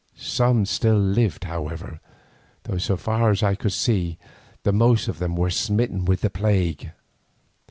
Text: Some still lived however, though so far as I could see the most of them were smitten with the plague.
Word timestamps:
Some 0.15 0.65
still 0.65 0.97
lived 0.97 1.43
however, 1.43 1.99
though 2.63 2.79
so 2.79 2.97
far 2.97 3.29
as 3.29 3.43
I 3.43 3.53
could 3.53 3.71
see 3.71 4.17
the 4.63 4.73
most 4.73 5.07
of 5.07 5.19
them 5.19 5.35
were 5.35 5.51
smitten 5.51 6.05
with 6.05 6.21
the 6.21 6.31
plague. 6.31 6.91